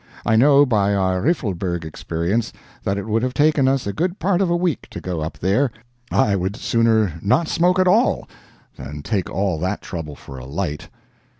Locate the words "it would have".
2.97-3.35